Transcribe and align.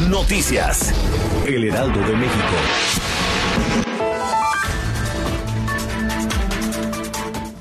Noticias. 0.00 0.92
El 1.46 1.64
Heraldo 1.64 2.00
de 2.00 2.16
México. 2.16 2.44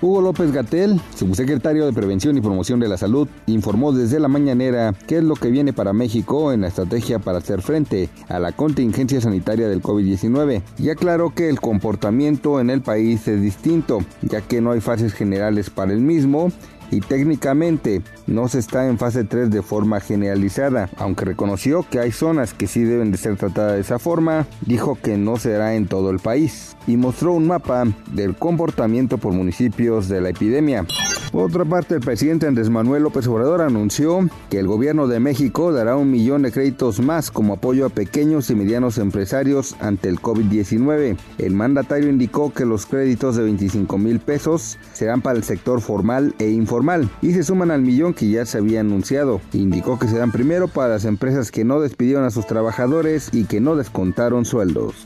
Hugo 0.00 0.22
López 0.22 0.50
Gatel, 0.50 1.00
subsecretario 1.14 1.86
de 1.86 1.92
Prevención 1.92 2.36
y 2.36 2.40
Promoción 2.40 2.80
de 2.80 2.88
la 2.88 2.96
Salud, 2.96 3.28
informó 3.46 3.92
desde 3.92 4.18
la 4.18 4.26
mañanera 4.26 4.94
qué 5.06 5.18
es 5.18 5.22
lo 5.22 5.36
que 5.36 5.50
viene 5.50 5.72
para 5.72 5.92
México 5.92 6.52
en 6.52 6.62
la 6.62 6.68
estrategia 6.68 7.20
para 7.20 7.38
hacer 7.38 7.62
frente 7.62 8.08
a 8.28 8.40
la 8.40 8.50
contingencia 8.50 9.20
sanitaria 9.20 9.68
del 9.68 9.82
COVID-19 9.82 10.62
y 10.78 10.90
aclaró 10.90 11.34
que 11.34 11.48
el 11.48 11.60
comportamiento 11.60 12.60
en 12.60 12.70
el 12.70 12.80
país 12.80 13.28
es 13.28 13.40
distinto, 13.40 14.00
ya 14.22 14.40
que 14.40 14.60
no 14.60 14.72
hay 14.72 14.80
fases 14.80 15.12
generales 15.12 15.70
para 15.70 15.92
el 15.92 16.00
mismo 16.00 16.50
y 16.92 17.00
técnicamente 17.00 18.02
no 18.26 18.46
se 18.46 18.60
está 18.60 18.86
en 18.86 18.98
fase 18.98 19.24
3 19.24 19.50
de 19.50 19.62
forma 19.62 19.98
generalizada, 19.98 20.90
aunque 20.98 21.24
reconoció 21.24 21.84
que 21.90 21.98
hay 21.98 22.12
zonas 22.12 22.54
que 22.54 22.68
sí 22.68 22.84
deben 22.84 23.10
de 23.10 23.18
ser 23.18 23.36
tratadas 23.36 23.74
de 23.74 23.80
esa 23.80 23.98
forma, 23.98 24.46
dijo 24.66 24.96
que 25.02 25.16
no 25.16 25.38
será 25.38 25.74
en 25.74 25.88
todo 25.88 26.10
el 26.10 26.18
país 26.18 26.76
y 26.86 26.96
mostró 26.96 27.32
un 27.32 27.48
mapa 27.48 27.84
del 28.12 28.36
comportamiento 28.36 29.18
por 29.18 29.32
municipios 29.32 30.08
de 30.08 30.20
la 30.20 30.28
epidemia. 30.28 30.86
Por 31.32 31.44
otra 31.44 31.64
parte, 31.64 31.94
el 31.94 32.02
presidente 32.02 32.46
Andrés 32.46 32.68
Manuel 32.68 33.04
López 33.04 33.26
Obrador 33.26 33.62
anunció 33.62 34.28
que 34.50 34.58
el 34.58 34.66
gobierno 34.66 35.08
de 35.08 35.18
México 35.18 35.72
dará 35.72 35.96
un 35.96 36.10
millón 36.10 36.42
de 36.42 36.52
créditos 36.52 37.00
más 37.00 37.30
como 37.30 37.54
apoyo 37.54 37.86
a 37.86 37.88
pequeños 37.88 38.50
y 38.50 38.54
medianos 38.54 38.98
empresarios 38.98 39.74
ante 39.80 40.10
el 40.10 40.20
COVID-19. 40.20 41.16
El 41.38 41.54
mandatario 41.54 42.10
indicó 42.10 42.52
que 42.52 42.66
los 42.66 42.84
créditos 42.84 43.36
de 43.36 43.44
25 43.44 43.96
mil 43.96 44.20
pesos 44.20 44.78
serán 44.92 45.22
para 45.22 45.38
el 45.38 45.44
sector 45.44 45.80
formal 45.80 46.34
e 46.38 46.50
informal 46.50 46.81
y 47.20 47.32
se 47.32 47.44
suman 47.44 47.70
al 47.70 47.82
millón 47.82 48.12
que 48.12 48.28
ya 48.28 48.44
se 48.44 48.58
había 48.58 48.80
anunciado. 48.80 49.40
Indicó 49.52 49.98
que 49.98 50.08
serán 50.08 50.32
primero 50.32 50.68
para 50.68 50.88
las 50.88 51.04
empresas 51.04 51.50
que 51.50 51.64
no 51.64 51.80
despidieron 51.80 52.24
a 52.24 52.30
sus 52.30 52.46
trabajadores 52.46 53.28
y 53.32 53.44
que 53.44 53.60
no 53.60 53.76
descontaron 53.76 54.44
sueldos. 54.44 55.04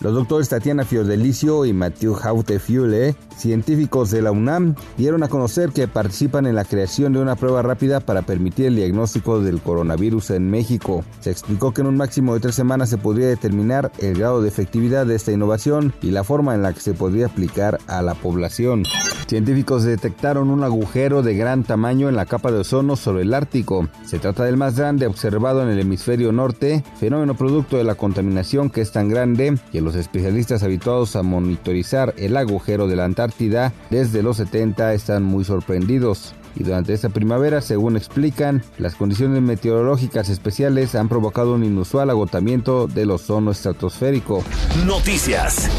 Los 0.00 0.14
doctores 0.14 0.48
Tatiana 0.48 0.84
Fiordelicio 0.84 1.64
y 1.64 1.72
Mathieu 1.72 2.16
Fiule, 2.60 3.16
científicos 3.36 4.12
de 4.12 4.22
la 4.22 4.30
UNAM, 4.30 4.76
dieron 4.96 5.24
a 5.24 5.28
conocer 5.28 5.70
que 5.70 5.88
participan 5.88 6.46
en 6.46 6.54
la 6.54 6.64
creación 6.64 7.12
de 7.12 7.18
una 7.18 7.34
prueba 7.34 7.62
rápida 7.62 7.98
para 7.98 8.22
permitir 8.22 8.66
el 8.66 8.76
diagnóstico 8.76 9.40
del 9.40 9.60
coronavirus 9.60 10.30
en 10.30 10.48
México. 10.50 11.04
Se 11.18 11.32
explicó 11.32 11.74
que 11.74 11.80
en 11.80 11.88
un 11.88 11.96
máximo 11.96 12.34
de 12.34 12.40
tres 12.40 12.54
semanas 12.54 12.90
se 12.90 12.98
podría 12.98 13.26
determinar 13.26 13.90
el 13.98 14.16
grado 14.16 14.40
de 14.40 14.48
efectividad 14.48 15.04
de 15.04 15.16
esta 15.16 15.32
innovación 15.32 15.92
y 16.00 16.12
la 16.12 16.22
forma 16.22 16.54
en 16.54 16.62
la 16.62 16.72
que 16.72 16.80
se 16.80 16.94
podría 16.94 17.26
aplicar 17.26 17.80
a 17.88 18.00
la 18.00 18.14
población. 18.14 18.84
Científicos 19.28 19.84
detectaron 19.84 20.48
un 20.48 20.64
agujero 20.64 21.22
de 21.22 21.34
gran 21.34 21.62
tamaño 21.62 22.08
en 22.08 22.16
la 22.16 22.24
capa 22.24 22.50
de 22.50 22.60
ozono 22.60 22.96
sobre 22.96 23.24
el 23.24 23.34
Ártico. 23.34 23.86
Se 24.06 24.18
trata 24.18 24.44
del 24.44 24.56
más 24.56 24.78
grande 24.78 25.06
observado 25.06 25.62
en 25.62 25.68
el 25.68 25.80
hemisferio 25.80 26.32
norte, 26.32 26.82
fenómeno 26.98 27.36
producto 27.36 27.76
de 27.76 27.84
la 27.84 27.94
contaminación 27.94 28.70
que 28.70 28.80
es 28.80 28.90
tan 28.90 29.10
grande 29.10 29.58
que 29.70 29.82
los 29.88 29.96
especialistas 29.96 30.62
habituados 30.62 31.16
a 31.16 31.22
monitorizar 31.22 32.12
el 32.18 32.36
agujero 32.36 32.88
de 32.88 32.96
la 32.96 33.06
Antártida 33.06 33.72
desde 33.88 34.22
los 34.22 34.36
70 34.36 34.92
están 34.92 35.22
muy 35.22 35.44
sorprendidos. 35.44 36.34
Y 36.54 36.64
durante 36.64 36.92
esta 36.92 37.08
primavera, 37.08 37.62
según 37.62 37.96
explican, 37.96 38.62
las 38.76 38.96
condiciones 38.96 39.40
meteorológicas 39.40 40.28
especiales 40.28 40.94
han 40.94 41.08
provocado 41.08 41.54
un 41.54 41.64
inusual 41.64 42.10
agotamiento 42.10 42.86
del 42.86 43.12
ozono 43.12 43.50
estratosférico. 43.50 44.44
Noticias. 44.84 45.70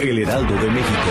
El 0.00 0.20
Heraldo 0.20 0.54
de 0.54 0.70
México. 0.70 1.10